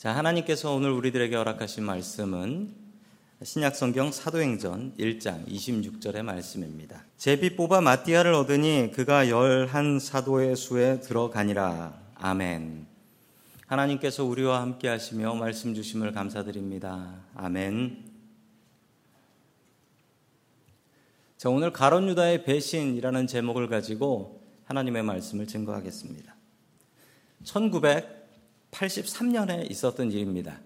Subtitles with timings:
[0.00, 2.74] 자, 하나님께서 오늘 우리들에게 허락하신 말씀은
[3.42, 7.04] 신약성경 사도행전 1장 26절의 말씀입니다.
[7.18, 12.00] 제비 뽑아 마띠아를 얻으니 그가 열한 사도의 수에 들어가니라.
[12.14, 12.86] 아멘.
[13.66, 17.16] 하나님께서 우리와 함께 하시며 말씀 주심을 감사드립니다.
[17.34, 18.02] 아멘.
[21.36, 26.34] 자, 오늘 가론 유다의 배신이라는 제목을 가지고 하나님의 말씀을 증거하겠습니다.
[28.70, 30.58] 1983년에 있었던 일입니다.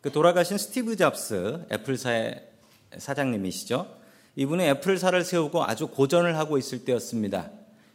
[0.00, 2.48] 그 돌아가신 스티브 잡스 애플사의
[2.96, 3.96] 사장님이시죠.
[4.36, 7.50] 이분이 애플사를 세우고 아주 고전을 하고 있을 때였습니다.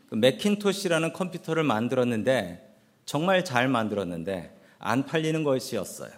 [0.09, 6.11] 그 맥킨토시라는 컴퓨터를 만들었는데 정말 잘 만들었는데 안 팔리는 것이었어요.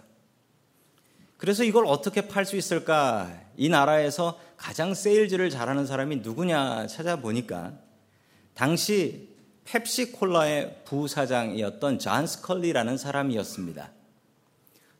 [1.36, 3.30] 그래서 이걸 어떻게 팔 수 있을까?
[3.56, 7.74] 이 나라에서 가장 세일즈를 잘하는 사람이 누구냐 찾아보니까
[8.54, 9.33] 당시
[9.64, 13.90] 펩시콜라의 부사장이었던 존 스컬리라는 사람이었습니다.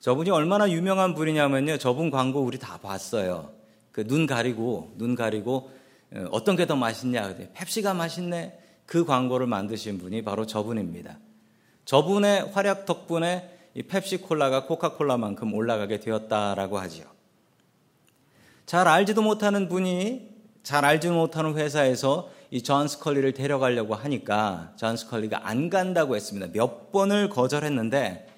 [0.00, 1.78] 저분이 얼마나 유명한 분이냐면요.
[1.78, 3.52] 저분 광고 우리 다 봤어요.
[3.92, 5.70] 그 눈 가리고, 눈 가리고,
[6.12, 7.34] 어, 어떤 게 더 맛있냐.
[7.54, 8.58] 펩시가 맛있네.
[8.86, 11.18] 그 광고를 만드신 분이 바로 저분입니다.
[11.84, 17.06] 저분의 활약 덕분에 이 펩시콜라가 코카콜라만큼 올라가게 되었다라고 하지요.
[18.66, 20.30] 잘 알지도 못하는 분이
[20.62, 26.52] 잘 알지 못하는 회사에서 이 존 스컬리를 데려가려고 하니까 존 스컬리가 안 간다고 했습니다.
[26.52, 28.28] 몇 번을 거절했는데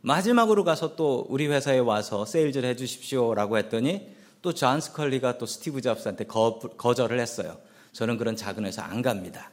[0.00, 4.08] 마지막으로 가서 또 우리 회사에 와서 세일즈를 해 주십시오라고 했더니
[4.42, 7.58] 또 존 스컬리가 또 스티브 잡스한테 거, 거절을 했어요.
[7.92, 9.52] 저는 그런 작은 회사 안 갑니다.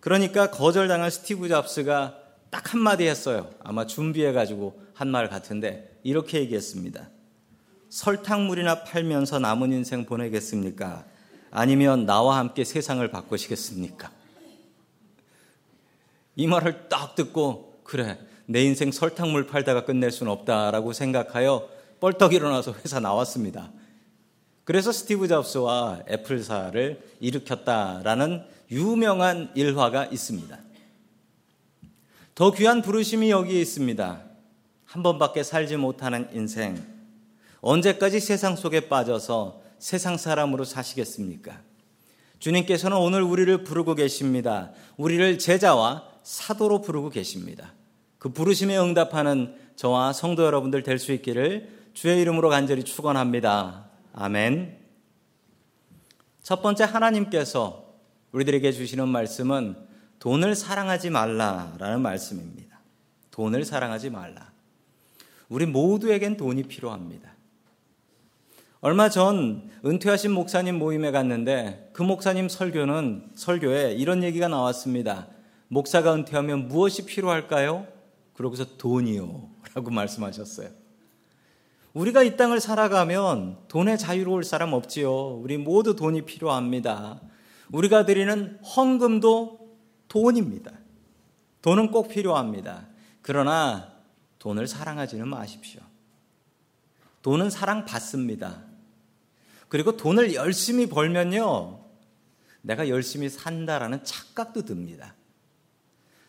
[0.00, 2.18] 그러니까 거절당한 스티브 잡스가
[2.50, 3.48] 딱 한마디 했어요.
[3.60, 7.08] 아마 준비해가지고 한 말 같은데 이렇게 얘기했습니다.
[7.88, 11.13] 설탕물이나 팔면서 남은 인생 보내겠습니까?
[11.54, 14.10] 아니면 나와 함께 세상을 바꾸시겠습니까?
[16.34, 21.68] 이 말을 딱 듣고 그래 내 인생 설탕물 팔다가 끝낼 수는 없다라고 생각하여
[22.00, 23.70] 뻘떡 일어나서 회사 나왔습니다.
[24.64, 30.58] 그래서 스티브 잡스와 애플사를 일으켰다라는 유명한 일화가 있습니다.
[32.34, 34.22] 더 귀한 부르심이 여기에 있습니다.
[34.86, 36.84] 한 번밖에 살지 못하는 인생.
[37.60, 41.60] 언제까지 세상 속에 빠져서 세상 사람으로 사시겠습니까?
[42.38, 44.70] 주님께서는 오늘 우리를 부르고 계십니다.
[44.96, 47.74] 우리를 제자와 사도로 부르고 계십니다.
[48.16, 53.90] 그 부르심에 응답하는 저와 성도 여러분들 될 수 있기를 주의 이름으로 간절히 축원합니다.
[54.14, 54.78] 아멘.
[56.42, 57.84] 첫 번째 하나님께서
[58.32, 59.76] 우리들에게 주시는 말씀은
[60.18, 62.80] 돈을 사랑하지 말라라는 말씀입니다.
[63.32, 64.50] 돈을 사랑하지 말라.
[65.50, 67.33] 우리 모두에겐 돈이 필요합니다.
[68.84, 75.28] 얼마 전 은퇴하신 목사님 모임에 갔는데 그 목사님 설교는 설교에 이런 얘기가 나왔습니다.
[75.68, 77.86] 목사가 은퇴하면 무엇이 필요할까요?
[78.34, 79.48] 그러고서 돈이요.
[79.72, 80.68] 라고 말씀하셨어요.
[81.94, 85.36] 우리가 이 땅을 살아가면 돈에 자유로울 사람 없지요.
[85.36, 87.22] 우리 모두 돈이 필요합니다.
[87.72, 89.60] 우리가 드리는 헌금도
[90.08, 90.72] 돈입니다.
[91.62, 92.86] 돈은 꼭 필요합니다.
[93.22, 93.94] 그러나
[94.40, 95.80] 돈을 사랑하지는 마십시오.
[97.22, 98.73] 돈은 사랑받습니다.
[99.74, 101.80] 그리고 돈을 열심히 벌면요.
[102.62, 105.16] 내가 열심히 산다라는 착각도 듭니다.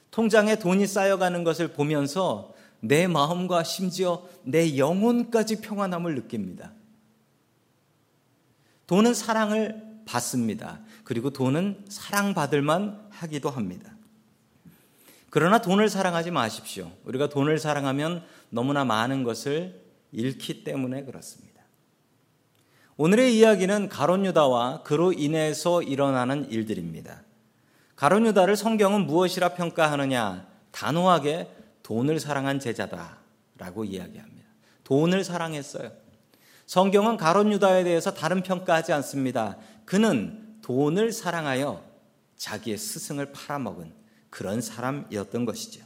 [0.09, 6.72] 통장에 돈이 쌓여가는 것을 보면서 내 마음과 심지어 내 영혼까지 평안함을 느낍니다.
[8.88, 10.79] 돈은 사랑을 받습니다.
[11.03, 13.94] 그리고 돈은 사랑받을만 하기도 합니다.
[15.29, 16.91] 그러나 돈을 사랑하지 마십시오.
[17.03, 21.54] 우리가 돈을 사랑하면 너무나 많은 것을 잃기 때문에 그렇습니다.
[22.97, 27.23] 오늘의 이야기는 가론 유다와 그로 인해서 일어나는 일들입니다.
[27.97, 30.47] 가론 유다를 성경은 무엇이라 평가하느냐?
[30.72, 31.50] 단호하게
[31.84, 33.17] 돈을 사랑한 제자다
[33.57, 34.47] 라고 이야기합니다.
[34.85, 35.91] 돈을 사랑했어요.
[36.67, 39.57] 성경은 가론 유다에 대해서 다른 평가하지 않습니다.
[39.84, 41.84] 그는 돈을 사랑하여
[42.37, 43.93] 자기의 스승을 팔아먹은
[44.29, 45.84] 그런 사람이었던 것이죠.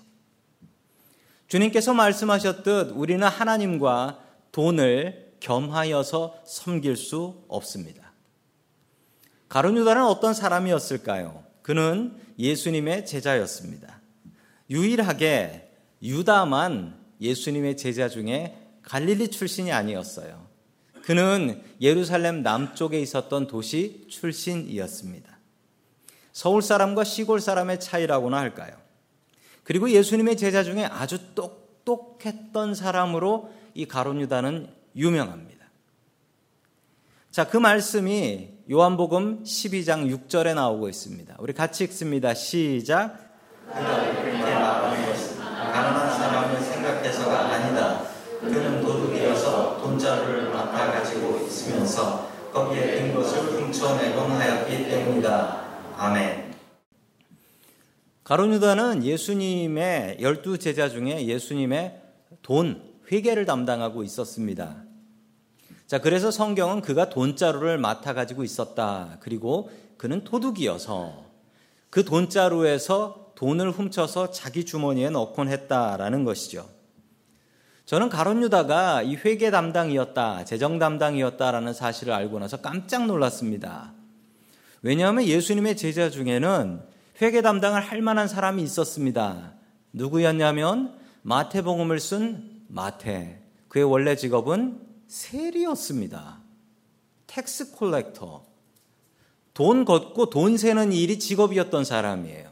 [1.47, 4.19] 주님께서 말씀하셨듯 우리는 하나님과
[4.51, 8.13] 돈을 겸하여서 섬길 수 없습니다.
[9.47, 11.43] 가론 유다는 어떤 사람이었을까요?
[11.61, 13.99] 그는 예수님의 제자였습니다.
[14.69, 15.71] 유일하게
[16.01, 20.47] 유다만 예수님의 제자 중에 갈릴리 출신이 아니었어요.
[21.03, 25.39] 그는 예루살렘 남쪽에 있었던 도시 출신이었습니다.
[26.31, 28.77] 서울 사람과 시골 사람의 차이라고나 할까요?
[29.63, 35.65] 그리고 예수님의 제자 중에 아주 똑똑했던 사람으로 이 가론 유다는 유명합니다.
[37.31, 41.35] 자, 그 말씀이 요한복음 12장 6절에 나오고 있습니다.
[41.39, 42.33] 우리 같이 읽습니다.
[42.33, 43.29] 시작.
[45.71, 48.03] 가난한 사람을 생각해 있어서가 아니다.
[48.39, 55.65] 그는 도둑이어서 돈자루를 맡아 가지고 있으면서 거기에 든 것을 훔쳐내곤 하였기 때문이다.
[55.97, 56.55] 아멘.
[58.23, 62.01] 가론유다는 예수님의 열두 제자 중에 예수님의
[62.41, 64.83] 돈 회계를 담당하고 있었습니다.
[65.87, 69.17] 자, 그래서 성경은 그가 돈자루를 맡아 가지고 있었다.
[69.21, 71.25] 그리고 그는 도둑이어서
[71.89, 76.69] 그 돈자루에서 돈을 훔쳐서 자기 주머니에 넣곤 했다라는 것이죠.
[77.85, 83.93] 저는 가론 유다가 이 회계 담당이었다, 재정 담당이었다라는 사실을 알고 나서 깜짝 놀랐습니다.
[84.83, 86.83] 왜냐하면 예수님의 제자 중에는
[87.21, 89.53] 회계 담당을 할 만한 사람이 있었습니다.
[89.93, 93.41] 누구였냐면 마태복음을 쓴 마태.
[93.67, 96.39] 그의 원래 직업은 세리였습니다.
[97.27, 98.45] Tax collector.
[99.53, 102.49] 돈 걷고 돈 세는 일이 직업이었던 사람이에요.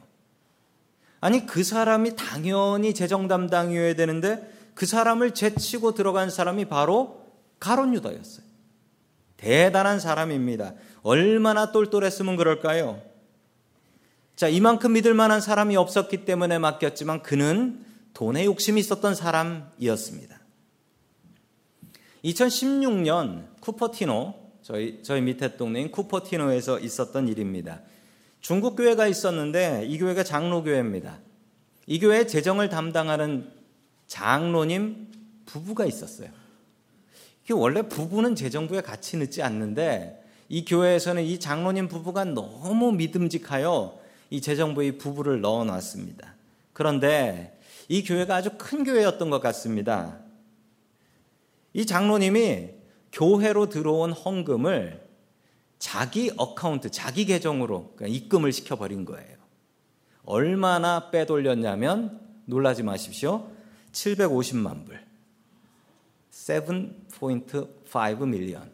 [1.19, 7.25] 아니, 그 사람이 당연히 재정 담당이어야 되는데 그 사람을 제치고 들어간 사람이 바로
[7.59, 8.45] 가룟 유다였어요.
[9.37, 10.73] 대단한 사람입니다.
[11.01, 13.01] 얼마나 똘똘했으면 그럴까요?
[14.35, 17.83] 자, 이만큼 믿을 만한 사람이 없었기 때문에 맡겼지만 그는
[18.17, 20.39] 돈에 욕심이 있었던 사람이었습니다.
[22.25, 24.33] 2016년 쿠퍼티노,
[24.63, 27.81] 저희, 저희 밑에 동네인 쿠퍼티노에서 있었던 일입니다.
[28.41, 31.19] 중국 교회가 있었는데 이 교회가 장로교회입니다.
[31.85, 33.51] 이 교회 재정을 담당하는
[34.07, 35.11] 장로님
[35.45, 36.29] 부부가 있었어요.
[37.43, 43.99] 이게 원래 부부는 재정부에 같이 넣지 않는데 이 교회에서는 이 장로님 부부가 너무 믿음직하여
[44.31, 46.33] 이 재정부의 부부를 넣어 놨습니다.
[46.73, 47.56] 그런데
[47.87, 50.19] 이 교회가 아주 큰 교회였던 것 같습니다.
[51.73, 52.71] 이 장로님이
[53.11, 55.07] 교회로 들어온 헌금을
[55.79, 59.37] 자기 account, 자기 계정으로 그러니까 입금을 시켜버린 거예요.
[60.23, 63.49] 얼마나 빼돌렸냐면 놀라지 마십시오.
[63.91, 64.99] 750만 불.
[66.31, 68.71] 7.5 million.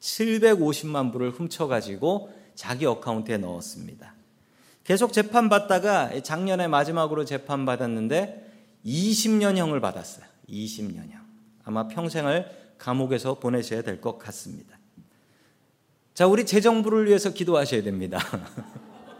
[0.00, 4.15] 750만 불을 훔쳐가지고 자기 account에 넣었습니다.
[4.86, 8.52] 계속 재판받다가 작년에 마지막으로 재판받았는데
[8.86, 10.24] 20년형을 받았어요.
[10.48, 11.10] 20년형.
[11.64, 12.48] 아마 평생을
[12.78, 14.78] 감옥에서 보내셔야 될 것 같습니다.
[16.14, 18.20] 자, 우리 재정부를 위해서 기도하셔야 됩니다.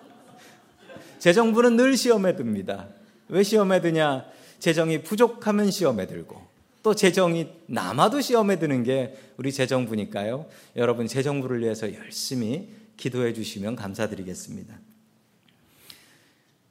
[1.18, 2.86] 재정부는 늘 시험에 듭니다.
[3.28, 4.24] 왜 시험에 드냐?
[4.60, 6.40] 재정이 부족하면 시험에 들고
[6.84, 10.46] 또 재정이 남아도 시험에 드는 게 우리 재정부니까요.
[10.76, 14.85] 여러분 재정부를 위해서 열심히 기도해 주시면 감사드리겠습니다.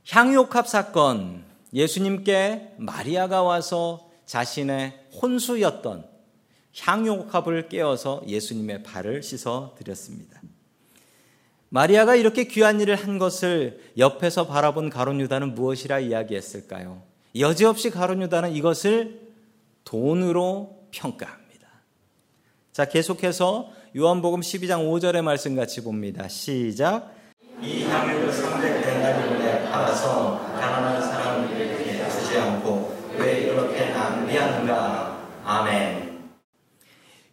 [0.09, 1.43] 향유옥합 사건
[1.73, 6.05] 예수님께 마리아가 와서 자신의 혼수였던
[6.79, 10.41] 향유옥합을 깨어서 예수님의 발을 씻어 드렸습니다.
[11.69, 17.01] 마리아가 이렇게 귀한 일을 한 것을 옆에서 바라본 가론 유다는 무엇이라 이야기했을까요?
[17.37, 19.21] 여지없이 가론 유다는 이것을
[19.83, 21.67] 돈으로 평가합니다.
[22.71, 26.27] 자, 계속해서 요한복음 12장 5절의 말씀 같이 봅니다.
[26.27, 27.13] 시작.
[27.61, 29.34] 이 향유를 300 데나리온
[29.75, 35.27] 에 팔아서 가난한 사람들에게 주지 않고 왜 이렇게 낭비하는가?
[35.43, 36.29] 아멘.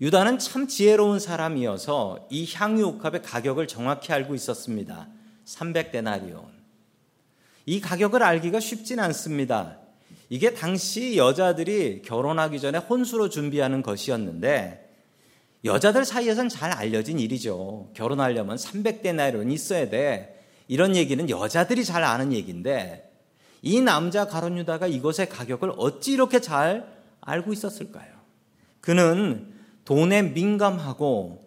[0.01, 5.07] 유다는 참 지혜로운 사람이어서 이 향유 옥합의 가격을 정확히 알고 있었습니다.
[5.47, 6.47] 300데나리온.
[7.65, 9.79] 이 가격을 알기가 쉽진 않습니다.
[10.29, 14.91] 이게 당시 여자들이 결혼하기 전에 혼수로 준비하는 것이었는데
[15.65, 17.91] 여자들 사이에선 잘 알려진 일이죠.
[17.95, 20.32] 결혼하려면 300데나리온이 있어야 돼.
[20.73, 23.13] 이런 얘기는 여자들이 잘 아는 얘기인데
[23.61, 28.11] 이 남자 가론 유다가 이것의 가격을 어찌 이렇게 잘 알고 있었을까요?
[28.81, 29.53] 그는
[29.85, 31.45] 돈에 민감하고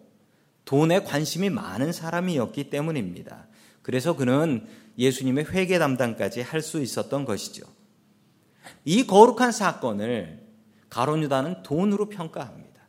[0.64, 3.48] 돈에 관심이 많은 사람이었기 때문입니다.
[3.82, 4.64] 그래서 그는
[4.96, 7.66] 예수님의 회계 담당까지 할 수 있었던 것이죠.
[8.84, 10.38] 이 거룩한 사건을
[10.88, 12.80] 가론 유다는 돈으로 평가합니다.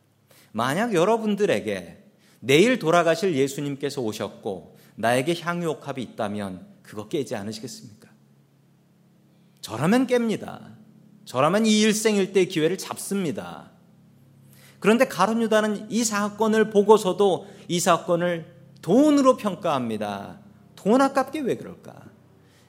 [0.51, 1.97] 만약 여러분들에게
[2.41, 8.09] 내일 돌아가실 예수님께서 오셨고 나에게 향유옥합이 있다면 그거 깨지 않으시겠습니까?
[9.61, 10.75] 저라면 깹니다.
[11.25, 13.71] 저라면 이 일생일대 기회를 잡습니다.
[14.79, 18.45] 그런데 가론 유다는 이 사건을 보고서도 이 사건을
[18.81, 20.39] 돈으로 평가합니다.
[20.75, 21.93] 돈 아깝게 왜 그럴까?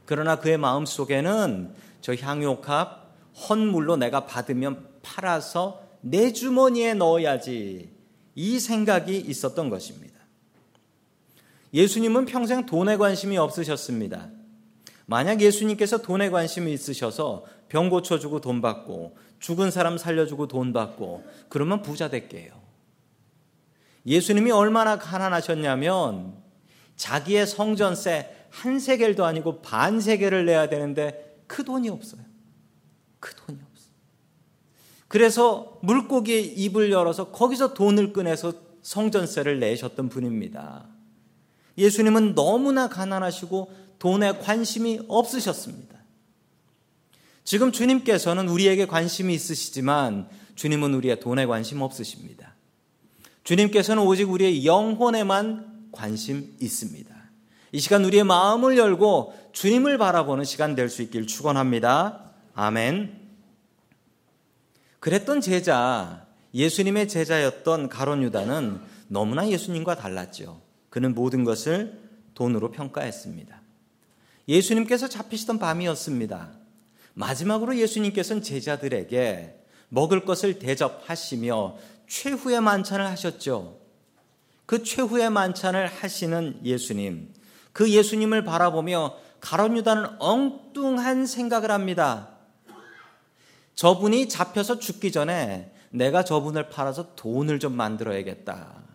[0.04, 3.14] 그러나 그의 마음 속에는 저 향유옥합
[3.48, 7.90] 헌물로 내가 받으면 팔아서 내 주머니에 넣어야지
[8.34, 10.07] 이 생각이 있었던 것입니다.
[11.72, 14.30] 예수님은 평생 돈에 관심이 없으셨습니다.
[15.06, 21.82] 만약 예수님께서 돈에 관심이 있으셔서 병 고쳐주고 돈 받고 죽은 사람 살려주고 돈 받고 그러면
[21.82, 22.52] 부자 될게요.
[24.06, 26.34] 예수님이 얼마나 가난하셨냐면
[26.96, 32.22] 자기의 성전세 한 세겔도 아니고 반 세겔을 내야 되는데 그 돈이 없어요.
[33.20, 33.88] 그 돈이 없어.
[35.06, 40.97] 그래서 물고기의 입을 열어서 거기서 돈을 꺼내서 성전세를 내셨던 분입니다.
[41.78, 45.96] 예수님은 너무나 가난하시고 돈에 관심이 없으셨습니다.
[47.44, 52.54] 지금 주님께서는 우리에게 관심이 있으시지만 주님은 우리의 돈에 관심 없으십니다.
[53.44, 57.16] 주님께서는 오직 우리의 영혼에만 관심 있습니다.
[57.72, 62.32] 이 시간 우리의 마음을 열고 주님을 바라보는 시간 될 수 있길 축원합니다.
[62.54, 63.18] 아멘.
[65.00, 70.67] 그랬던 제자, 예수님의 제자였던 가론 유다는 너무나 예수님과 달랐죠.
[70.90, 71.98] 그는 모든 것을
[72.34, 73.60] 돈으로 평가했습니다.
[74.48, 76.52] 예수님께서 잡히시던 밤이었습니다.
[77.14, 81.76] 마지막으로 예수님께서는 제자들에게 먹을 것을 대접하시며
[82.06, 83.78] 최후의 만찬을 하셨죠.
[84.66, 87.32] 그 최후의 만찬을 하시는 예수님,
[87.72, 92.30] 그 예수님을 바라보며 가론 유다는 엉뚱한 생각을 합니다.
[93.74, 98.87] 저분이 잡혀서 죽기 전에 내가 저분을 팔아서 돈을 좀 만들어야겠다.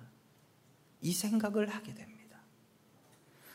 [1.03, 2.39] 이 생각을 하게 됩니다.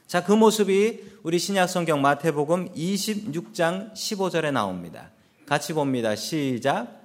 [0.07, 5.11] 자, 그 모습이 우리 신약성경 마태복음 26장 15절에 나옵니다.
[5.47, 6.15] 같이 봅니다.
[6.15, 7.03] 시작.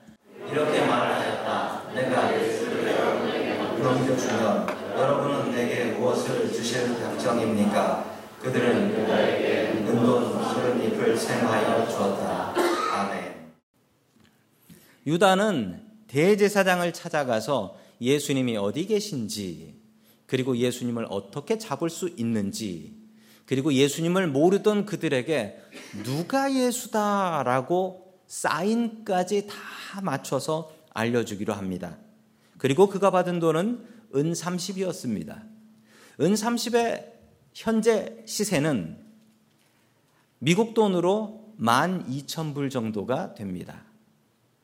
[0.51, 1.93] 이렇게 말하였다.
[1.93, 8.13] 내가 예수를 여러분에게 주면 여러분은 내게 무엇을 주실 작정입니까?
[8.41, 12.53] 그들은 그에게 은돈 푸른 잎을 생하여 주었다.
[12.91, 13.53] 아멘.
[15.07, 19.82] 유다는 대제사장을 찾아가서 예수님이 어디 계신지,
[20.25, 22.95] 그리고 예수님을 어떻게 잡을 수 있는지,
[23.45, 25.59] 그리고 예수님을 모르던 그들에게
[26.03, 31.97] 누가 예수다라고 사인까지 다 맞춰서 알려주기로 합니다.
[32.57, 35.43] 그리고 그가 받은 돈은 은 30이었습니다.
[36.21, 37.11] 은 30의
[37.53, 38.97] 현재 시세는
[40.39, 43.83] 미국 돈으로 12,000불 정도가 됩니다.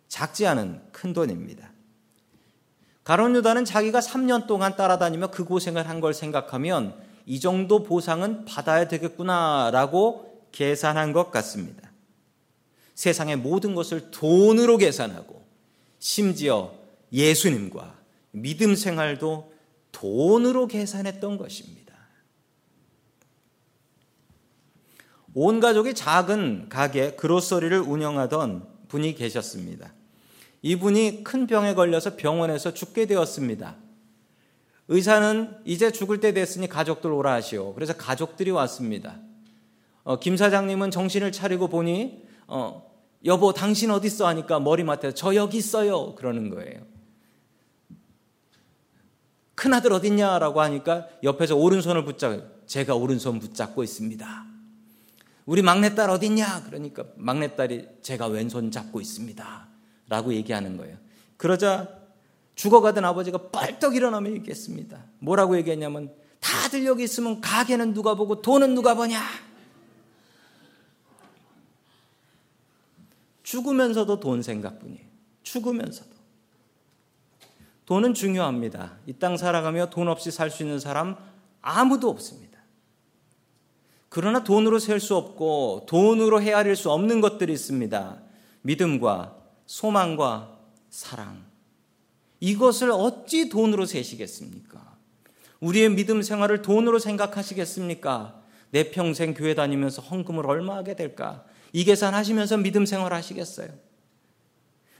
[0.07, 1.71] 작지 않은 큰 돈입니다.
[3.09, 6.93] 가론 유다는 자기가 3년 동안 따라다니며 그 고생을 한 걸 생각하면
[7.25, 11.91] 이 정도 보상은 받아야 되겠구나라고 계산한 것 같습니다.
[12.93, 15.43] 세상의 모든 것을 돈으로 계산하고
[15.97, 16.71] 심지어
[17.11, 17.95] 예수님과
[18.29, 19.53] 믿음 생활도
[19.91, 21.95] 돈으로 계산했던 것입니다.
[25.33, 29.93] 온 가족이 작은 가게 그로서리를 운영하던 분이 계셨습니다.
[30.61, 33.77] 이분이 큰 병에 걸려서 병원에서 죽게 되었습니다.
[34.89, 37.73] 의사는 이제 죽을 때 됐으니 가족들 오라 하시오.
[37.75, 39.19] 그래서 가족들이 왔습니다.
[40.03, 42.89] 어, 김 사장님은 정신을 차리고 보니 어,
[43.25, 46.81] 여보 당신 어디 있어 하니까 머리맡에 저 여기 있어요 그러는 거예요.
[49.55, 54.45] 큰 아들 어딨냐라고 하니까 옆에서 오른손을 붙잡고 제가 오른손 붙잡고 있습니다.
[55.45, 56.63] 우리 막내딸 어딨냐?
[56.65, 59.68] 그러니까 막내딸이 제가 왼손 잡고 있습니다.
[60.09, 60.97] 라고 얘기하는 거예요.
[61.37, 61.87] 그러자
[62.55, 65.05] 죽어가던 아버지가 빨떡 일어나며 얘기했습니다.
[65.19, 69.21] 뭐라고 얘기했냐면 다들 여기 있으면 가게는 누가 보고 돈은 누가 보냐?
[73.43, 75.07] 죽으면서도 돈 생각뿐이에요.
[75.43, 76.09] 죽으면서도.
[77.85, 78.97] 돈은 중요합니다.
[79.07, 81.15] 이 땅 살아가며 돈 없이 살 수 있는 사람
[81.61, 82.59] 아무도 없습니다.
[84.09, 88.21] 그러나 돈으로 셀 수 없고 돈으로 헤아릴 수 없는 것들이 있습니다.
[88.61, 89.38] 믿음과
[89.69, 90.57] 소망과
[90.89, 91.45] 사랑.
[92.39, 94.97] 이것을 어찌 돈으로 세시겠습니까?
[95.59, 98.41] 우리의 믿음 생활을 돈으로 생각하시겠습니까?
[98.71, 101.43] 내 평생 교회 다니면서 헌금을 얼마 하게 될까?
[101.71, 103.69] 이 계산 하시면서 믿음 생활 하시겠어요?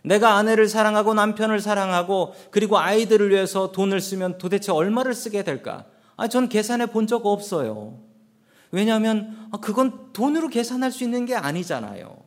[0.03, 5.87] 내가 아내를 사랑하고 남편을 사랑하고 그리고 아이들을 위해서 돈을 쓰면 도대체 얼마를 쓰게 될까?
[6.15, 7.99] 아, 전 계산해 본 적 없어요.
[8.69, 12.18] 왜냐하면 아, 그건 돈으로 계산할 수 있는 게 아니잖아요.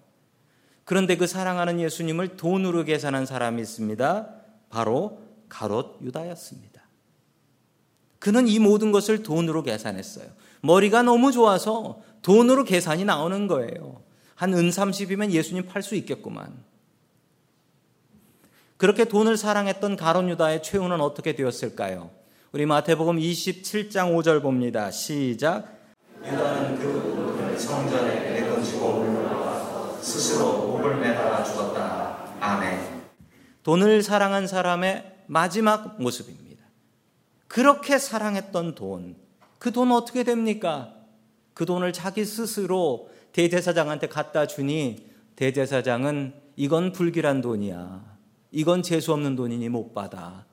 [0.84, 4.28] 그런데 그 사랑하는 예수님을 돈으로 계산한 사람이 있습니다.
[4.68, 6.82] 바로 가롯 유다였습니다.
[8.18, 10.26] 그는 이 모든 것을 돈으로 계산했어요.
[10.60, 14.02] 머리가 너무 좋아서 돈으로 계산이 나오는 거예요.
[14.34, 16.52] 한 은 30이면 예수님 팔 수 있겠구만.
[18.76, 22.10] 그렇게 돈을 사랑했던 가론 유다의 최후는 어떻게 되었을까요?
[22.50, 24.90] 우리 마태복음 27장 5절 봅니다.
[24.90, 25.78] 시작.
[26.24, 29.41] 유다는 그 돈을 성전에 내던지고
[30.02, 32.26] 스스로 목을 매달아 죽었다.
[32.40, 33.02] 아멘.
[33.62, 36.64] 돈을 사랑한 사람의 마지막 모습입니다.
[37.46, 39.16] 그렇게 사랑했던 돈,
[39.58, 40.94] 그 돈 어떻게 됩니까?
[41.54, 45.06] 그 돈을 자기 스스로 대제사장한테 갖다 주니
[45.36, 48.02] 대제사장은 이건 불길한 돈이야.
[48.50, 50.44] 이건 재수 없는 돈이니 못 받아.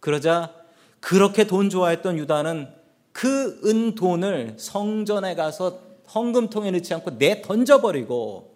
[0.00, 0.52] 그러자
[1.00, 2.68] 그렇게 돈 좋아했던 유다는
[3.12, 5.80] 그 은 돈을 성전에 가서
[6.14, 8.55] 헌금통에 넣지 않고 내 던져버리고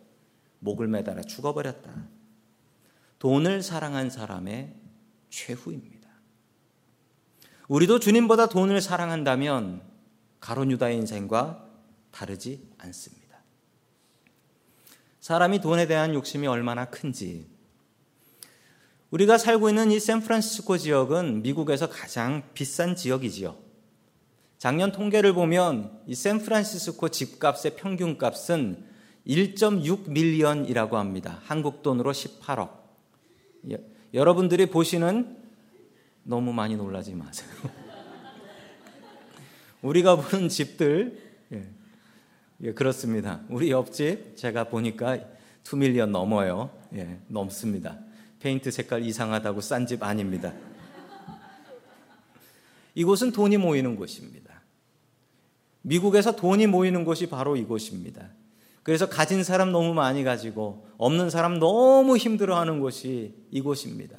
[0.60, 2.08] 목을 매달아 죽어버렸다.
[3.18, 4.74] 돈을 사랑한 사람의
[5.28, 6.08] 최후입니다.
[7.68, 9.82] 우리도 주님보다 돈을 사랑한다면
[10.40, 11.68] 가론 유다의 인생과
[12.10, 13.20] 다르지 않습니다.
[15.20, 17.46] 사람이 돈에 대한 욕심이 얼마나 큰지
[19.10, 23.56] 우리가 살고 있는 이 샌프란시스코 지역은 미국에서 가장 비싼 지역이지요.
[24.56, 28.89] 작년 통계를 보면 이 샌프란시스코 집값의 평균 값은
[29.26, 31.40] 1.6 million이라고 합니다.
[31.44, 32.70] 한국 돈으로 18억.
[33.70, 33.78] 예,
[34.14, 35.36] 여러분들이 보시는
[36.22, 37.48] 너무 많이 놀라지 마세요.
[39.82, 41.18] 우리가 보는 집들
[41.52, 41.68] 예,
[42.62, 43.40] 예, 그렇습니다.
[43.48, 45.18] 우리 옆집 제가 보니까
[45.70, 46.70] 2 밀리언 넘어요.
[46.94, 47.98] 예, 넘습니다.
[48.40, 50.52] 페인트 색깔 이상하다고 싼 집 아닙니다.
[52.94, 54.62] 이곳은 돈이 모이는 곳입니다.
[55.82, 58.28] 미국에서 돈이 모이는 곳이 바로 이곳입니다.
[58.82, 64.16] 그래서 가진 사람 너무 많이 가지고 없는 사람 너무 힘들어하는 곳이 이곳입니다.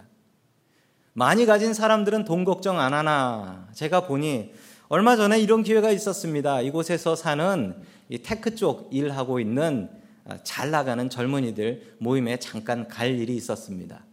[1.14, 3.68] 많이 가진 사람들은 돈 걱정 안 하나.
[3.74, 4.54] 제가 보니
[4.88, 6.62] 얼마 전에 이런 기회가 있었습니다.
[6.62, 7.76] 이곳에서 사는
[8.10, 9.90] 이 tech 쪽 일하고 있는
[10.26, 14.06] 아, 잘 나가는 젊은이들 모임에 잠깐 갈 일이 있었습니다.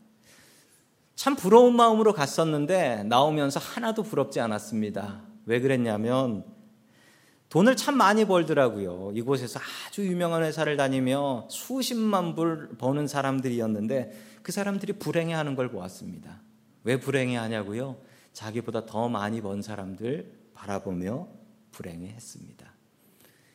[1.14, 5.20] 참 부러운 마음으로 갔었는데 나오면서 하나도 부럽지 않았습니다.
[5.46, 6.44] 왜 그랬냐면
[7.48, 9.12] 돈을 참 많이 벌더라고요.
[9.14, 16.42] 이곳에서 아주 유명한 회사를 다니며 수십만 불 버는 사람들이었는데 그 사람들이 불행해 하는 걸 보았습니다.
[16.84, 17.96] 왜 불행해 하냐고요?
[18.34, 21.28] 자기보다 더 많이 번 사람들 바라보며
[21.72, 22.70] 불행해 했습니다.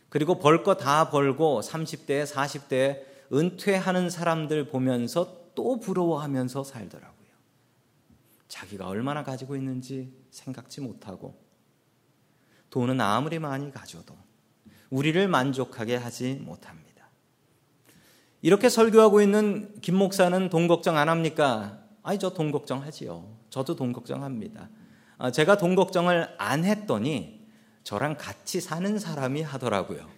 [0.09, 7.13] 그리고 벌 거 다 벌고 30대, 40대 은퇴하는 사람들 보면서 또 부러워하면서 살더라고요.
[8.47, 11.42] 자기가 얼마나 가지고 있는지 생각지 못하고
[12.73, 14.17] 돈은 아무리 많이 가져도
[14.89, 17.07] 우리를 만족하게 하지 못합니다.
[18.41, 21.77] 이렇게 설교하고 있는 김 목사는 돈 걱정 안 합니까?
[22.01, 23.37] 아니, 저 돈 걱정하지요.
[23.51, 24.69] 저도 돈 걱정합니다.
[25.19, 27.45] 아, 제가 돈 걱정을 안 했더니
[27.83, 30.09] 저랑 같이 사는 사람이 하더라고요.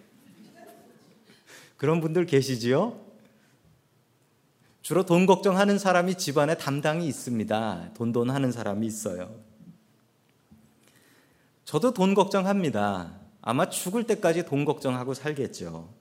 [1.76, 2.98] 그런 분들 계시지요?
[4.80, 7.90] 주로 돈 걱정하는 사람이 집안에 담당이 있습니다.
[7.92, 9.45] 돈돈 하는 사람이 있어요.
[11.66, 13.12] 저도 돈 걱정합니다.
[13.42, 15.92] 아마 죽을 때까지 돈 걱정하고 살겠죠.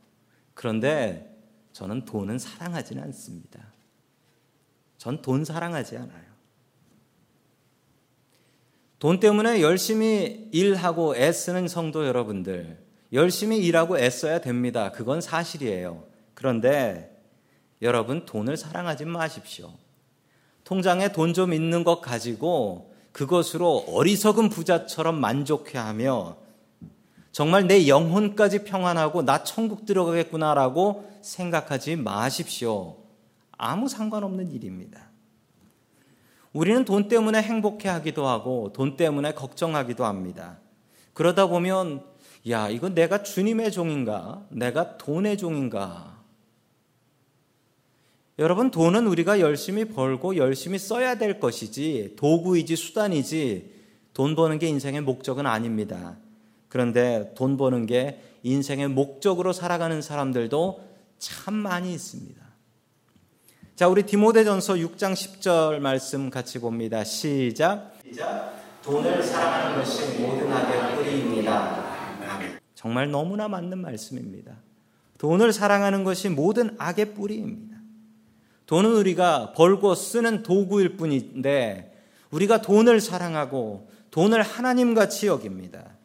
[0.54, 1.36] 그런데
[1.74, 3.74] 저는 돈은 사랑하지는 않습니다.
[4.98, 6.24] 전 돈 사랑하지 않아요.
[9.00, 12.78] 돈 때문에 열심히 일하고 애쓰는 성도 여러분들,
[13.12, 14.92] 열심히 일하고 애써야 됩니다.
[14.92, 16.04] 그건 사실이에요.
[16.36, 17.12] 그런데
[17.82, 19.74] 여러분 돈을 사랑하지 마십시오.
[20.64, 26.36] 통장에 돈 좀 있는 것 가지고 그것으로 어리석은 부자처럼 만족해하며
[27.32, 32.98] 정말 내 영혼까지 평안하고 나 천국 들어가겠구나라고 생각하지 마십시오.
[33.58, 35.12] 아무 상관없는 일입니다.
[36.52, 40.60] 우리는 돈 때문에 행복해 하기도 하고 돈 때문에 걱정하기도 합니다.
[41.14, 42.04] 그러다 보면
[42.50, 44.46] 야, 이건 내가 주님의 종인가?
[44.50, 46.15] 내가 돈의 종인가?
[48.38, 53.74] 여러분, 돈은 우리가 열심히 벌고 열심히 써야 될 것이지, 도구이지, 수단이지,
[54.14, 56.18] 돈 버는 게 인생의 목적은 아닙니다.
[56.68, 60.84] 그런데 돈 버는 게 인생의 목적으로 살아가는 사람들도
[61.18, 62.44] 참 많이 있습니다.
[63.78, 67.06] 자, 우리 디모데전서 6장 10절 말씀 같이 봅니다.
[67.06, 67.94] 시작.
[68.84, 71.86] 돈을 사랑하는 것이 모든 악의 뿌리입니다.
[72.76, 74.58] 정말 너무나 맞는 말씀입니다.
[75.18, 77.75] 돈을 사랑하는 것이 모든 악의 뿌리입니다.
[78.66, 81.94] 돈은 우리가 벌고 쓰는 도구일 뿐인데
[82.32, 85.96] 우리가 돈을 사랑하고 돈을 하나님 같이 여깁니다.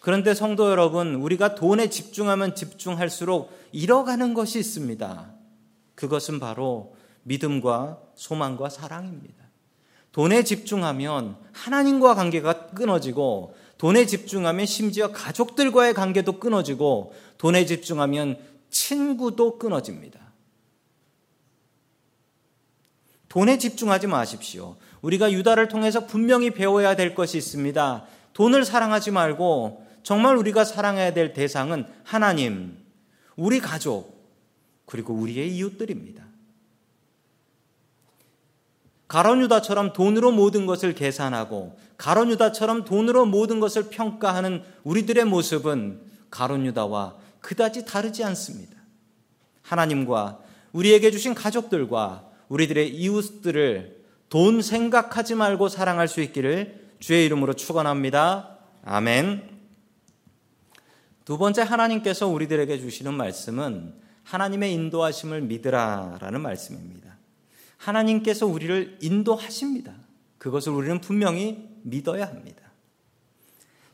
[0.00, 5.32] 그런데 성도 여러분, 우리가 돈에 집중하면 집중할수록 잃어가는 것이 있습니다.
[5.94, 9.44] 그것은 바로 믿음과 소망과 사랑입니다.
[10.10, 18.38] 돈에 집중하면 하나님과 관계가 끊어지고 돈에 집중하면 심지어 가족들과의 관계도 끊어지고 돈에 집중하면
[18.70, 20.31] 친구도 끊어집니다.
[23.32, 24.76] 돈에 집중하지 마십시오.
[25.00, 28.04] 우리가 유다를 통해서 분명히 배워야 될 것이 있습니다.
[28.34, 32.76] 돈을 사랑하지 말고 정말 우리가 사랑해야 될 대상은 하나님,
[33.34, 34.22] 우리 가족,
[34.84, 36.22] 그리고 우리의 이웃들입니다.
[39.08, 46.66] 가론 유다처럼 돈으로 모든 것을 계산하고 가론 유다처럼 돈으로 모든 것을 평가하는 우리들의 모습은 가론
[46.66, 48.76] 유다와 그다지 다르지 않습니다.
[49.62, 50.40] 하나님과
[50.72, 58.58] 우리에게 주신 가족들과 우리들의 이웃들을 돈 생각하지 말고 사랑할 수 있기를 주의 이름으로 축원합니다.
[58.84, 59.60] 아멘.
[61.24, 67.16] 두 번째 하나님께서 우리들에게 주시는 말씀은 하나님의 인도하심을 믿으라라는 말씀입니다.
[67.78, 69.94] 하나님께서 우리를 인도하십니다.
[70.36, 72.70] 그것을 우리는 분명히 믿어야 합니다.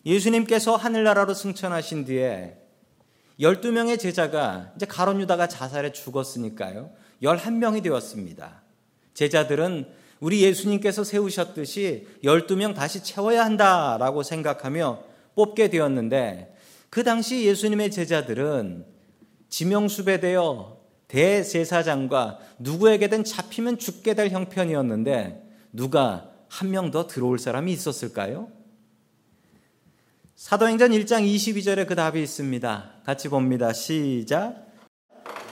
[0.05, 2.59] 예수님께서 하늘나라로 승천하신 뒤에
[3.39, 6.91] 12명의 제자가 이제 가론 유다가 자살해 죽었으니까요.
[7.23, 8.63] 11명이 되었습니다.
[9.15, 9.89] 제자들은
[10.21, 15.03] 우리 예수님께서 세우셨듯이 12명 다시 채워야 한다라고 생각하며
[15.35, 16.55] 뽑게 되었는데
[16.91, 18.85] 그 당시 예수님의 제자들은
[19.49, 20.79] 지명수배되어
[21.09, 28.49] 대제사장과 누구에게든 잡히면 죽게 될 형편이었는데 누가 한 명 더 들어올 사람이 있었을까요?
[30.35, 32.91] 사도행전 1장 22절에 그 답이 있습니다.
[33.05, 33.73] 같이 봅니다.
[33.73, 34.67] 시작.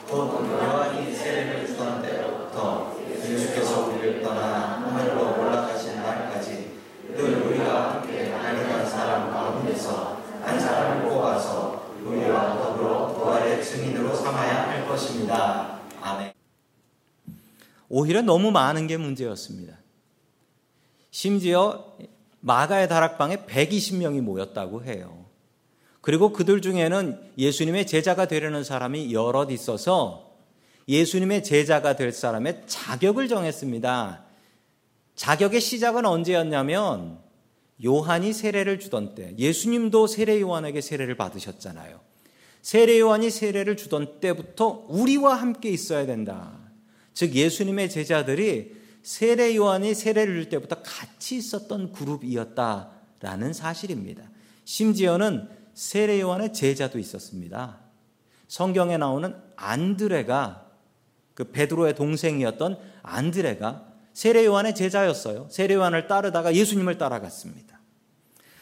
[0.09, 6.77] 요한이 세례를 주던 때부터 예수께서 우리를 떠나 하늘로 올라가신 날까지
[7.15, 14.87] 늘 우리가 함께 다니던 사람 가운데서 한 사람을 뽑아서 우리와 더불어 부활의 증인으로 삼아야 할
[14.87, 15.81] 것입니다.
[16.01, 16.31] 아멘.
[17.89, 19.77] 오히려 너무 많은 게 문제였습니다.
[21.11, 21.95] 심지어
[22.39, 25.25] 마가의 다락방에 120명이 모였다고 해요.
[26.01, 30.37] 그리고 그들 중에는 예수님의 제자가 되려는 사람이 여럿 있어서
[30.87, 34.23] 예수님의 제자가 될 사람의 자격을 정했습니다.
[35.15, 37.19] 자격의 시작은 언제였냐면
[37.83, 41.99] 요한이 세례를 주던 때, 예수님도 세례 요한에게 세례를 받으셨잖아요.
[42.61, 46.56] 세례 요한이 세례를 주던 때부터 우리와 함께 있어야 된다.
[47.17, 54.21] 즉 예수님의 제자들이 세례 요한이 세례를 줄 때부터 같이 있었던 그룹이었다라는 사실입니다.
[54.65, 57.79] 심지어는 세례 요한의 제자도 있었습니다.
[58.47, 60.69] 성경에 나오는 안드레가
[61.33, 65.47] 그 베드로의 동생이었던 안드레가 세례 요한의 제자였어요.
[65.49, 67.79] 세례 요한을 따르다가 예수님을 따라갔습니다.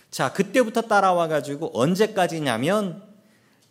[0.09, 3.03] 자, 그때부터 따라와 가지고 언제까지냐면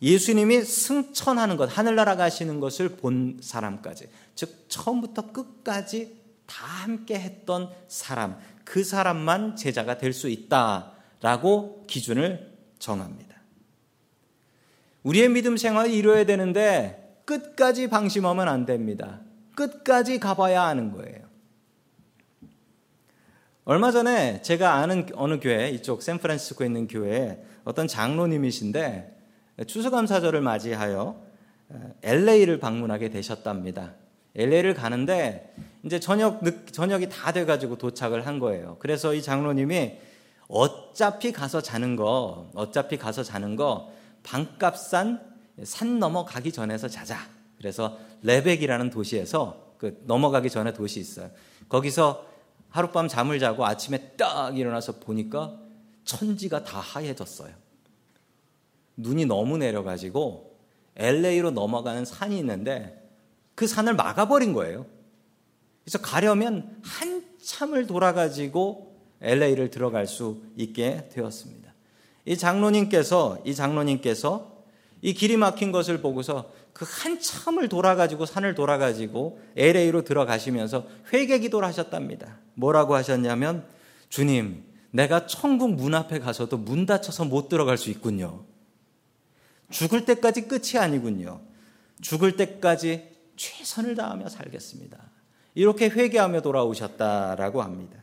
[0.01, 4.07] 예수님이 승천하는 것, 하늘나라 가시는 것을 본 사람까지.
[4.35, 13.35] 즉 처음부터 끝까지 다 함께 했던 사람, 그 사람만 제자가 될 수 있다라고 기준을 정합니다.
[15.03, 19.21] 우리의 믿음 생활이 이루어야 되는데 끝까지 방심하면 안 됩니다.
[19.55, 21.25] 끝까지 가봐야 하는 거예요.
[23.63, 29.14] 얼마 전에 제가 아는 어느 교회, 이쪽 샌프란시스코에 있는 교회에 어떤 장로님이신데
[29.63, 31.21] 추수감사절을 맞이하여
[32.03, 33.93] LA를 방문하게 되셨답니다.
[34.35, 36.41] LA를 가는데 이제 저녁
[36.71, 38.77] 저녁이 다 돼가지고 도착을 한 거예요.
[38.79, 39.97] 그래서 이 장로님이
[40.47, 43.91] 어차피 가서 자는 거, 어차피 가서 자는 거
[44.23, 47.17] 반값산 산 넘어 가기 전에서 자자.
[47.57, 51.31] 그래서 레벡이라는 도시에서 그 넘어가기 전에 도시 있어요.
[51.69, 52.25] 거기서
[52.69, 55.57] 하룻밤 잠을 자고 아침에 딱 일어나서 보니까
[56.03, 57.64] 천지가 다 하얘졌어요.
[58.97, 60.55] 눈이 너무 내려가지고
[60.95, 63.01] LA로 넘어가는 산이 있는데
[63.55, 64.85] 그 산을 막아버린 거예요.
[65.83, 71.73] 그래서 가려면 한참을 돌아가지고 LA를 들어갈 수 있게 되었습니다.
[72.25, 74.55] 이 장로님께서 이 장로님께서
[75.01, 82.39] 이 길이 막힌 것을 보고서 그 한참을 돌아가지고 산을 돌아가지고 LA로 들어가시면서 회개 기도를 하셨답니다.
[82.55, 83.65] 뭐라고 하셨냐면
[84.09, 88.45] 주님, 내가 천국 문 앞에 가서도 문 닫혀서 못 들어갈 수 있군요.
[89.69, 91.41] 죽을 때까지 끝이 아니군요.
[92.01, 94.97] 죽을 때까지 최선을 다하며 살겠습니다.
[95.55, 97.97] 이렇게 회개하며 돌아오셨다라고 합니다.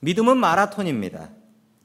[0.00, 1.30] 믿음은 마라톤입니다.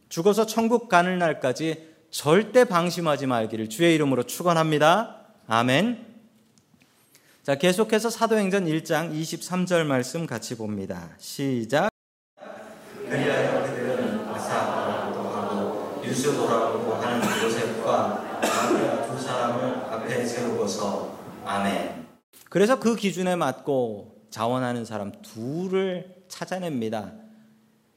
[0.09, 5.25] 죽어서 천국 가는 날까지 절대 방심하지 말기를 주의 이름으로 축원합니다.
[5.47, 6.05] 아멘.
[7.43, 11.09] 자, 계속해서 사도행전 1장 23절 말씀 같이 봅니다.
[11.17, 11.89] 시작.
[13.09, 20.23] 그리하여 그들은 아사라고도 하고 유스도라고 하는 요셉과 마리아 두 사람을 앞에
[20.61, 22.07] 세우고서 아멘.
[22.49, 27.13] 그래서 그 기준에 맞고 자원하는 사람 둘을 찾아냅니다.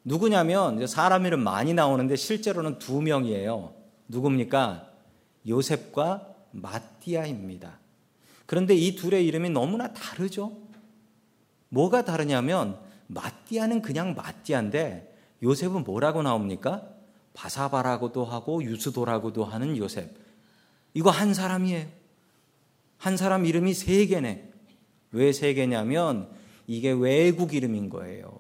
[0.04, 3.74] 누구냐면 사람 이름 많이 나오는데 실제로는 두 명이에요.
[4.08, 4.88] 누굽니까?
[5.48, 7.78] 요셉과 마띠아입니다.
[8.46, 10.52] 그런데 이 둘의 이름이 너무나 다르죠?
[11.68, 16.88] 뭐가 다르냐면 마띠아는 그냥 마띠아인데 요셉은 뭐라고 나옵니까?
[17.32, 20.14] 바사바라고도 하고 유스도라고도 하는 요셉.
[20.92, 22.03] 이거 한 사람이에요.
[23.04, 24.48] 한 사람 이름이 세 개네.
[25.12, 26.26] 왜 세 개냐면
[26.66, 28.32] 이게 외국 이름인 거예요.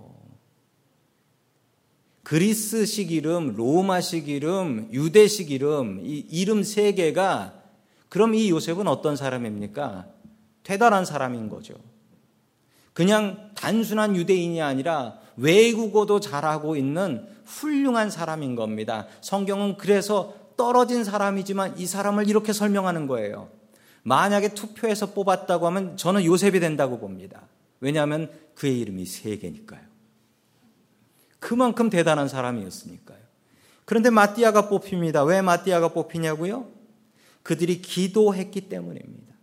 [2.22, 7.62] 그리스식 이름, 로마식 이름, 유대식 이름, 이 이름 세 개가
[8.08, 10.06] 그럼 이 요셉은 어떤 사람입니까?
[10.62, 11.74] 대단한 사람인 거죠.
[12.94, 19.08] 그냥 단순한 유대인이 아니라 외국어도 잘하고 있는 훌륭한 사람인 겁니다.
[19.20, 23.50] 성경은 그래서 떨어진 사람이지만 이 사람을 이렇게 설명하는 거예요.
[24.04, 27.42] 만약에 투표해서 뽑았다고 하면 저는 요셉이 된다고 봅니다.
[27.80, 29.80] 왜냐하면 그의 이름이 세 개니까요.
[31.40, 33.18] 그만큼 대단한 사람이었으니까요.
[33.84, 35.24] 그런데 마띠아가 뽑힙니다.
[35.24, 36.68] 왜 마띠아가 뽑히냐고요?
[37.42, 39.34] 그들이 기도했기 때문입니다.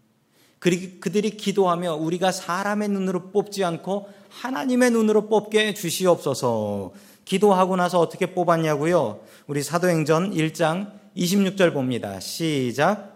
[0.59, 6.93] 그들이 기도하며 우리가 사람의 눈으로 뽑지 않고 하나님의 눈으로 뽑게 주시옵소서.
[7.25, 9.21] 기도하고 나서 어떻게 뽑았냐고요?
[9.47, 12.19] 우리 사도행전 1장 26절 봅니다.
[12.19, 13.10] 시작.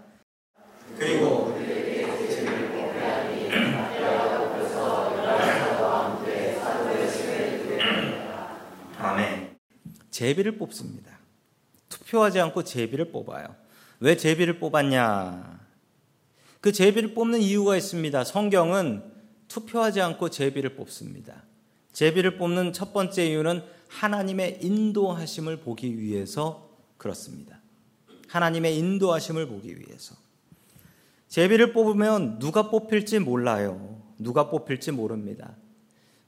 [0.98, 1.54] 그리고
[8.98, 9.58] 아멘.
[10.10, 11.20] 제비를 뽑습니다.
[11.90, 13.56] 투표하지 않고 제비를 뽑아요.
[14.00, 15.60] 왜 제비를 뽑았냐?
[16.62, 18.24] 그 제비를 뽑는 이유가 있습니다.
[18.24, 19.04] 성경은
[19.48, 21.44] 투표하지 않고 제비를 뽑습니다.
[21.92, 27.62] 제비를 뽑는 첫 번째 이유는 하나님의 인도하심을 보기 위해서 그렇습니다.
[28.28, 30.25] 하나님의 인도하심을 보기 위해서.
[31.36, 34.02] 제비를 뽑으면 누가 뽑힐지 몰라요.
[34.18, 35.58] 누가 뽑힐지 모릅니다.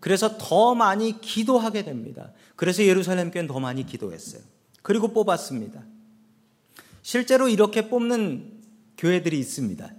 [0.02, 2.34] 그래서 더 많이 기도하게 됩니다.
[2.58, 4.42] 그래서 예루살렘 교회는 더 많이 기도했어요.
[4.82, 5.82] 그리고 뽑았습니다.
[7.04, 8.52] 실제로 이렇게 뽑는
[8.98, 9.94] 교회들이 있습니다.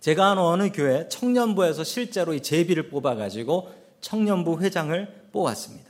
[0.00, 5.86] 제가 아는 어느 교회 청년부에서 실제로 이 제비를 뽑아가지고 청년부 회장을 뽑았습니다.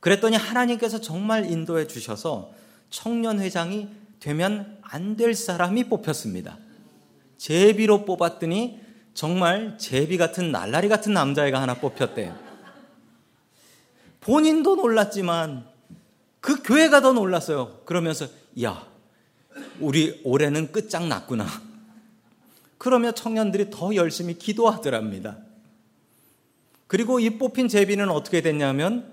[0.00, 2.52] 그랬더니 하나님께서 정말 인도해 주셔서
[2.90, 3.88] 청년 회장이
[4.20, 6.58] 되면 안 될 사람이 뽑혔습니다.
[7.42, 8.78] 제비로 뽑았더니
[9.14, 12.38] 정말 제비 같은 날라리 같은 남자애가 하나 뽑혔대요.
[14.20, 15.66] 본인도 놀랐지만
[16.38, 17.80] 그 교회가 더 놀랐어요.
[17.84, 18.28] 그러면서
[18.62, 18.86] 야,
[19.80, 21.44] 우리 올해는 끝장났구나.
[22.78, 25.38] 그러며 청년들이 더 열심히 기도하더랍니다.
[26.86, 29.12] 그리고 이 뽑힌 제비는 어떻게 됐냐면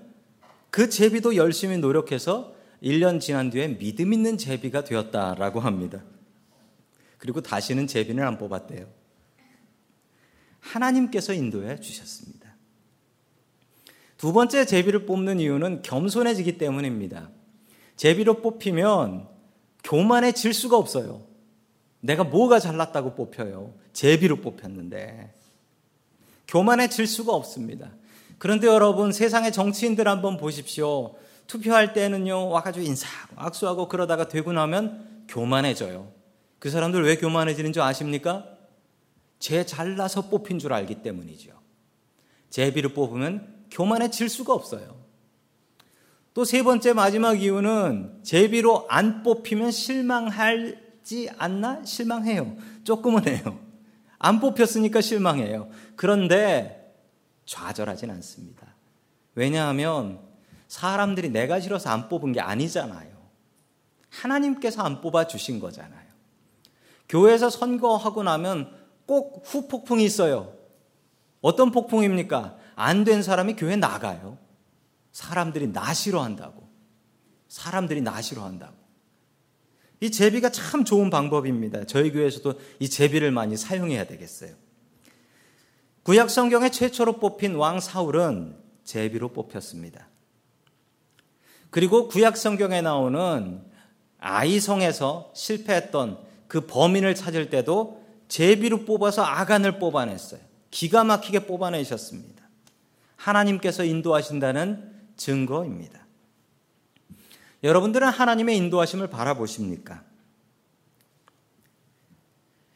[0.70, 6.00] 그 제비도 열심히 노력해서 1년 지난 뒤에 믿음 있는 제비가 되었다라고 합니다.
[7.20, 8.86] 그리고 다시는 제비는 안 뽑았대요.
[10.58, 12.56] 하나님께서 인도해 주셨습니다.
[14.16, 17.30] 두 번째 제비를 뽑는 이유는 겸손해지기 때문입니다.
[17.96, 19.28] 제비로 뽑히면
[19.84, 21.26] 교만해질 수가 없어요.
[22.00, 23.74] 내가 뭐가 잘났다고 뽑혀요.
[23.92, 25.34] 제비로 뽑혔는데.
[26.48, 27.90] 교만해질 수가 없습니다.
[28.38, 31.16] 그런데 여러분 세상의 정치인들 한번 보십시오.
[31.46, 36.19] 투표할 때는요 와가지고 인사하고 악수하고 그러다가 되고 나면 교만해져요.
[36.60, 38.46] 그 사람들 왜 교만해지는 줄 아십니까?
[39.40, 41.50] 제 잘나서 뽑힌 줄 알기 때문이죠.
[42.50, 45.00] 제비를 뽑으면 교만해질 수가 없어요.
[46.34, 51.84] 또 세 번째 마지막 이유는 제비로 안 뽑히면 실망하지 않나?
[51.84, 52.56] 실망해요.
[52.84, 53.58] 조금은 해요.
[54.18, 55.70] 안 뽑혔으니까 실망해요.
[55.96, 56.94] 그런데
[57.46, 58.76] 좌절하진 않습니다.
[59.34, 60.20] 왜냐하면
[60.68, 63.10] 사람들이 내가 싫어서 안 뽑은 게 아니잖아요.
[64.10, 65.99] 하나님께서 안 뽑아 주신 거잖아요.
[67.10, 68.72] 교회에서 선거하고 나면
[69.04, 70.54] 꼭 후폭풍이 있어요.
[71.40, 72.56] 어떤 폭풍입니까?
[72.76, 74.38] 안 된 사람이 교회 나가요.
[75.10, 76.68] 사람들이 나 싫어한다고.
[77.48, 78.74] 사람들이 나 싫어한다고.
[79.98, 81.84] 이 제비가 참 좋은 방법입니다.
[81.84, 84.54] 저희 교회에서도 이 제비를 많이 사용해야 되겠어요.
[86.04, 90.08] 구약 성경에 최초로 뽑힌 왕 사울은 제비로 뽑혔습니다.
[91.70, 93.62] 그리고 구약 성경에 나오는
[94.18, 100.40] 아이성에서 실패했던 그 범인을 찾을 때도 제비로 뽑아서 아간을 뽑아냈어요.
[100.72, 102.42] 기가 막히게 뽑아내셨습니다.
[103.14, 106.04] 하나님께서 인도하신다는 증거입니다.
[107.62, 110.02] 여러분들은 하나님의 인도하심을 바라보십니까?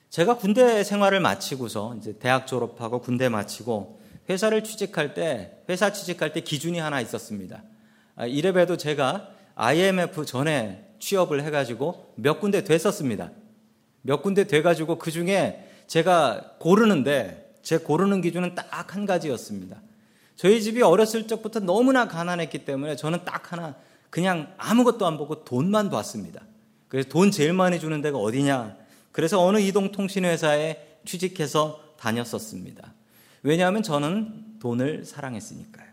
[0.08, 6.42] 제가 군대 생활을 마치고서 이제 대학 졸업하고 군대 마치고 회사를 취직할 때 회사 취직할 때
[6.42, 7.64] 기준이 하나 있었습니다.
[8.14, 13.32] 아, 이래봬도 제가 IMF 전에 취업을 해가지고 몇 군데 됐었습니다.
[14.06, 19.80] 몇 군데 돼가지고 그 중에 제가 고르는데 제 고르는 기준은 딱 한 가지였습니다.
[20.36, 23.74] 저희 집이 어렸을 적부터 너무나 가난했기 때문에 저는 딱 하나
[24.10, 26.42] 그냥 아무것도 안 보고 돈만 봤습니다.
[26.88, 28.76] 그래서 돈 제일 많이 주는 데가 어디냐
[29.10, 32.92] 그래서 어느 이동통신회사에 취직해서 다녔었습니다.
[33.42, 35.88] 왜냐하면 저는 돈을 사랑했으니까요.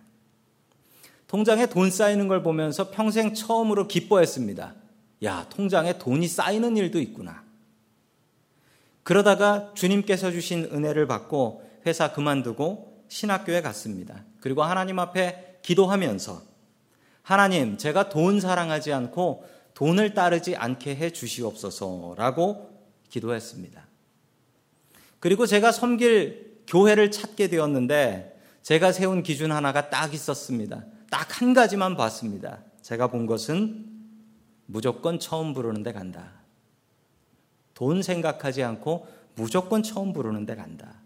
[1.28, 4.76] 통장에 돈 쌓이는 걸 보면서 평생 처음으로 기뻐했습니다.
[5.24, 7.44] 야, 통장에 돈이 쌓이는 일도 있구나.
[9.04, 14.24] 그러다가 주님께서 주신 은혜를 받고 회사 그만두고 신학교에 갔습니다.
[14.40, 16.42] 그리고 하나님 앞에 기도하면서
[17.24, 22.72] 하나님, 제가 돈 사랑하지 않고 돈을 따르지 않게 해 주시옵소서라고
[23.10, 23.88] 기도했습니다.
[25.20, 30.84] 그리고 제가 섬길 교회를 찾게 되었는데 제가 세운 기준 하나가 딱 있었습니다.
[31.10, 32.64] 딱 한 가지만 봤습니다.
[32.82, 33.86] 제가 본 것은
[34.68, 36.41] 무조건 처음 부르는 데 간다.
[37.82, 41.02] 돈 생각하지 않고 무조건 처음 부르는 데 간다.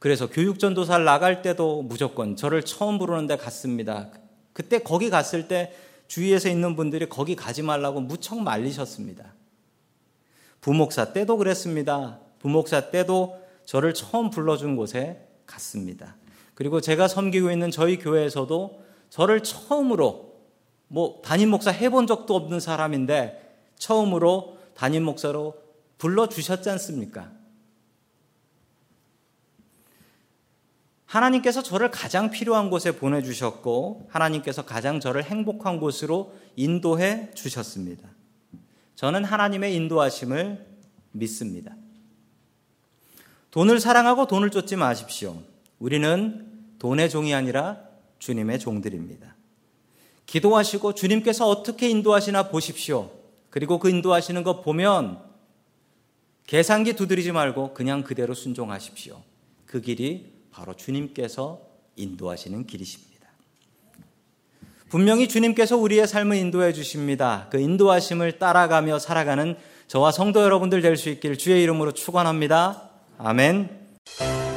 [0.00, 4.10] 그래서 교육전도사를 나갈 때도 무조건 저를 처음 부르는 데 갔습니다.
[4.52, 5.72] 그때 거기 갔을 때
[6.08, 9.34] 주위에서 있는 분들이 거기 가지 말라고 무척 말리셨습니다.
[10.62, 12.18] 부목사 때도 그랬습니다.
[12.40, 16.16] 부목사 때도 저를 처음 불러준 곳에 갔습니다.
[16.56, 20.34] 그리고 제가 섬기고 있는 저희 교회에서도 저를 처음으로
[20.88, 25.67] 뭐 담임 목사 해본 적도 없는 사람인데 처음으로 담임 목사로
[25.98, 27.30] 불러주셨지 않습니까?
[31.06, 38.08] 하나님께서 저를 가장 필요한 곳에 보내주셨고, 하나님께서 가장 저를 행복한 곳으로 인도해 주셨습니다.
[38.94, 40.66] 저는 하나님의 인도하심을
[41.12, 41.74] 믿습니다.
[43.50, 45.42] 돈을 사랑하고 돈을 쫓지 마십시오.
[45.78, 46.46] 우리는
[46.78, 47.78] 돈의 종이 아니라
[48.18, 49.34] 주님의 종들입니다.
[50.26, 53.10] 기도하시고 주님께서 어떻게 인도하시나 보십시오.
[53.48, 55.27] 그리고 그 인도하시는 것 보면
[56.48, 59.20] 계산기 두드리지 말고 그냥 그대로 순종하십시오.
[59.66, 61.60] 그 길이 바로 주님께서
[61.96, 63.28] 인도하시는 길이십니다.
[64.88, 67.48] 분명히 주님께서 우리의 삶을 인도해 주십니다.
[67.50, 69.56] 그 인도하심을 따라가며 살아가는
[69.88, 72.92] 저와 성도 여러분들 될 수 있기를 주의 이름으로 축원합니다.
[73.18, 74.47] 아멘.